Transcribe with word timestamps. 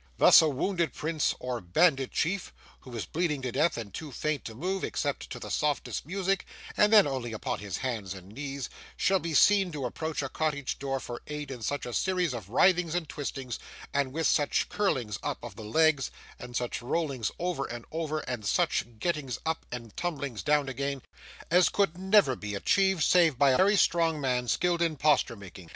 Thus, 0.17 0.41
a 0.41 0.49
wounded 0.49 0.93
prince 0.93 1.35
or 1.39 1.61
bandit 1.61 2.11
chief, 2.11 2.51
who 2.79 2.95
is 2.95 3.05
bleeding 3.05 3.43
to 3.43 3.51
death 3.51 3.77
and 3.77 3.93
too 3.93 4.11
faint 4.11 4.43
to 4.45 4.55
move, 4.55 4.83
except 4.83 5.29
to 5.29 5.37
the 5.37 5.51
softest 5.51 6.07
music 6.07 6.47
(and 6.75 6.91
then 6.91 7.05
only 7.05 7.33
upon 7.33 7.59
his 7.59 7.77
hands 7.77 8.15
and 8.15 8.29
knees), 8.33 8.67
shall 8.97 9.19
be 9.19 9.35
seen 9.35 9.71
to 9.73 9.85
approach 9.85 10.23
a 10.23 10.29
cottage 10.29 10.79
door 10.79 10.99
for 10.99 11.21
aid 11.27 11.51
in 11.51 11.61
such 11.61 11.85
a 11.85 11.93
series 11.93 12.33
of 12.33 12.49
writhings 12.49 12.95
and 12.95 13.09
twistings, 13.09 13.59
and 13.93 14.11
with 14.11 14.25
such 14.25 14.69
curlings 14.69 15.19
up 15.21 15.37
of 15.43 15.55
the 15.55 15.61
legs, 15.63 16.09
and 16.39 16.55
such 16.57 16.81
rollings 16.81 17.29
over 17.37 17.65
and 17.67 17.85
over, 17.91 18.21
and 18.21 18.43
such 18.43 18.83
gettings 18.97 19.37
up 19.45 19.67
and 19.71 19.95
tumblings 19.95 20.41
down 20.41 20.67
again, 20.67 21.03
as 21.51 21.69
could 21.69 21.99
never 21.99 22.35
be 22.35 22.55
achieved 22.55 23.03
save 23.03 23.37
by 23.37 23.51
a 23.51 23.57
very 23.57 23.75
strong 23.77 24.19
man 24.19 24.47
skilled 24.47 24.81
in 24.81 24.95
posture 24.97 25.35
making. 25.35 25.69